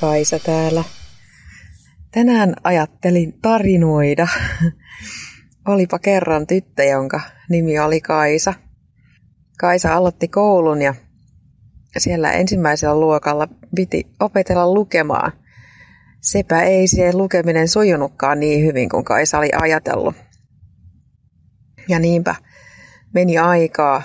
[0.00, 0.84] Kaisa täällä.
[2.10, 4.28] Tänään ajattelin tarinoida.
[5.68, 8.54] Olipa kerran tyttö, jonka nimi oli Kaisa.
[9.58, 10.94] Kaisa aloitti koulun ja
[11.98, 15.32] siellä ensimmäisellä luokalla piti opetella lukemaan.
[16.20, 20.16] Sepä ei se lukeminen sujunutkaan niin hyvin kuin Kaisa oli ajatellut.
[21.88, 22.34] Ja niinpä
[23.14, 24.02] meni aikaa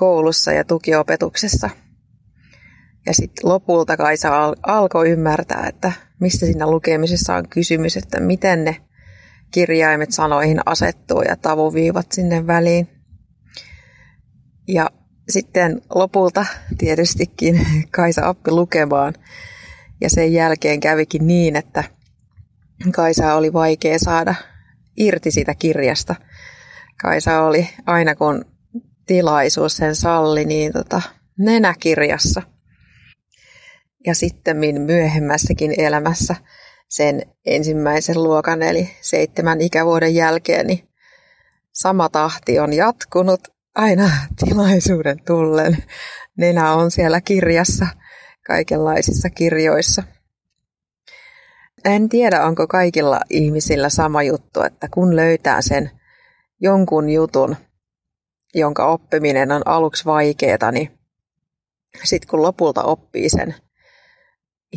[0.00, 1.70] koulussa ja tukiopetuksessa–
[3.06, 8.64] ja sitten lopulta Kaisa al- alkoi ymmärtää, että mistä siinä lukemisessa on kysymys, että miten
[8.64, 8.76] ne
[9.50, 12.88] kirjaimet sanoihin asettuu ja tavuviivat sinne väliin.
[14.68, 14.90] Ja
[15.28, 16.46] sitten lopulta
[16.78, 19.14] tietystikin Kaisa oppi lukemaan.
[20.00, 21.84] Ja sen jälkeen kävikin niin, että
[22.92, 24.34] Kaisa oli vaikea saada
[24.96, 26.14] irti siitä kirjasta.
[27.02, 28.44] Kaisa oli aina kun
[29.06, 31.02] tilaisuus sen salli, niin tota,
[31.38, 32.42] nenäkirjassa–
[34.06, 36.36] ja sitten myöhemmässäkin elämässä
[36.88, 40.88] sen ensimmäisen luokan eli seitsemän ikävuoden jälkeen, niin
[41.72, 43.40] sama tahti on jatkunut
[43.74, 44.10] aina
[44.44, 45.76] tilaisuuden tullen.
[46.36, 47.86] Nenä on siellä kirjassa,
[48.46, 50.02] kaikenlaisissa kirjoissa.
[51.84, 55.90] En tiedä, onko kaikilla ihmisillä sama juttu, että kun löytää sen
[56.60, 57.56] jonkun jutun,
[58.54, 60.98] jonka oppiminen on aluksi vaikeaa, niin
[62.04, 63.54] sitten kun lopulta oppii sen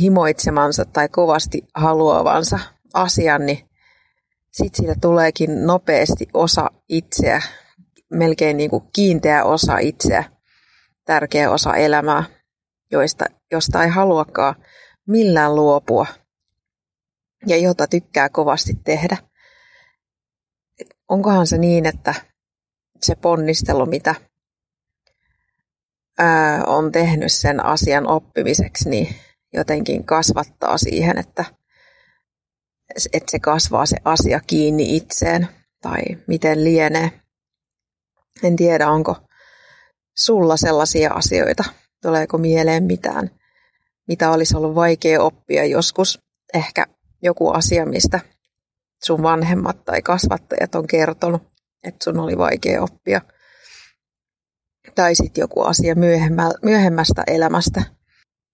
[0.00, 2.58] himoitsemansa tai kovasti haluavansa
[2.94, 3.68] asian, niin
[4.52, 7.42] sitten siitä tuleekin nopeasti osa itseä,
[8.10, 10.24] melkein niin kuin kiinteä osa itseä,
[11.04, 12.24] tärkeä osa elämää,
[12.90, 14.54] joista, josta ei haluakaan
[15.06, 16.06] millään luopua
[17.46, 19.16] ja jota tykkää kovasti tehdä.
[20.80, 22.14] Et onkohan se niin, että
[23.02, 24.14] se ponnistelu, mitä
[26.18, 29.14] ää, on tehnyt sen asian oppimiseksi, niin
[29.52, 31.44] jotenkin kasvattaa siihen, että,
[33.12, 35.48] että se kasvaa se asia kiinni itseen
[35.80, 37.10] tai miten lienee.
[38.42, 39.16] En tiedä, onko
[40.16, 41.64] sulla sellaisia asioita,
[42.02, 43.30] tuleeko mieleen mitään,
[44.08, 46.18] mitä olisi ollut vaikea oppia joskus.
[46.54, 46.86] Ehkä
[47.22, 48.20] joku asia, mistä
[49.04, 51.42] sun vanhemmat tai kasvattajat on kertonut,
[51.84, 53.20] että sun oli vaikea oppia.
[54.94, 55.94] Tai sitten joku asia
[56.62, 57.82] myöhemmästä elämästä,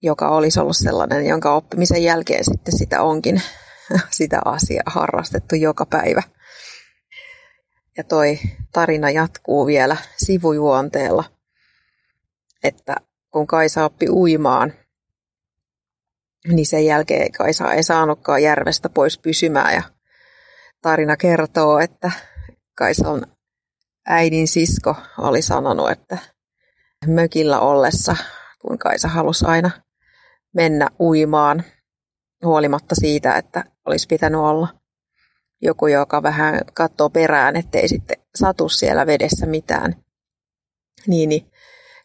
[0.02, 3.42] joka olisi ollut sellainen, jonka oppimisen jälkeen sitten sitä onkin
[4.10, 6.22] sitä asiaa harrastettu joka päivä.
[7.96, 8.38] Ja toi
[8.72, 11.24] tarina jatkuu vielä sivujuonteella,
[12.62, 12.96] että
[13.30, 14.72] kun Kaisa oppi uimaan,
[16.48, 19.74] niin sen jälkeen Kaisa ei saanutkaan järvestä pois pysymään.
[19.74, 19.82] Ja
[20.82, 22.10] tarina kertoo, että
[22.74, 23.26] Kaisan
[24.06, 26.18] äidin sisko oli sanonut, että
[27.06, 28.16] mökillä ollessa,
[28.58, 29.70] kun Kaisa halusi aina
[30.58, 31.64] mennä uimaan
[32.44, 34.68] huolimatta siitä, että olisi pitänyt olla
[35.62, 40.04] joku, joka vähän katsoo perään, ettei sitten satu siellä vedessä mitään.
[41.06, 41.50] Niin, niin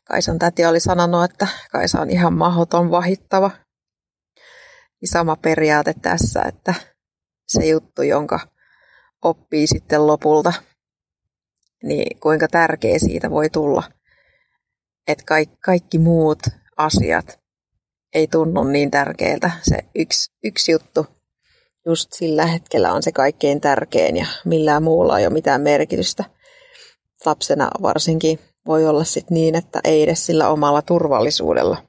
[0.03, 3.51] Kaisan täti oli sanonut, että Kaisa on ihan mahdoton vahittava.
[5.01, 6.73] Niin sama periaate tässä, että
[7.47, 8.39] se juttu, jonka
[9.21, 10.53] oppii sitten lopulta,
[11.83, 13.83] niin kuinka tärkeä siitä voi tulla.
[15.07, 16.39] Että kaikki, kaikki muut
[16.77, 17.42] asiat
[18.13, 19.51] ei tunnu niin tärkeältä.
[19.61, 21.07] Se yksi, yksi juttu
[21.85, 26.23] just sillä hetkellä on se kaikkein tärkein ja millään muulla ei ole mitään merkitystä.
[27.25, 31.83] Lapsena varsinkin voi olla sit niin, että ei edes sillä omalla turvallisuudella,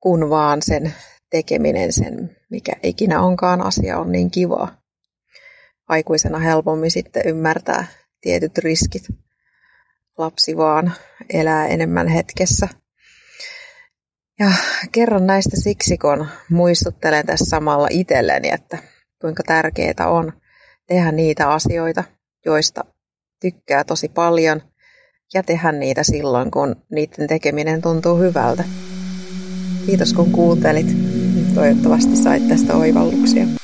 [0.00, 0.94] kun vaan sen
[1.30, 4.80] tekeminen, sen mikä ikinä onkaan asia, on niin kivaa.
[5.88, 7.86] Aikuisena helpommin sitten ymmärtää
[8.20, 9.02] tietyt riskit.
[10.18, 10.92] Lapsi vaan
[11.32, 12.68] elää enemmän hetkessä–
[14.40, 14.50] ja
[14.92, 18.78] kerron näistä siksi, kun muistuttelen tässä samalla itselleni, että
[19.20, 20.32] kuinka tärkeää on
[20.86, 22.04] tehdä niitä asioita,
[22.46, 22.84] joista
[23.40, 24.62] tykkää tosi paljon
[25.34, 28.64] ja tehdä niitä silloin, kun niiden tekeminen tuntuu hyvältä.
[29.86, 30.86] Kiitos kun kuuntelit.
[31.54, 33.59] Toivottavasti sait tästä oivalluksia.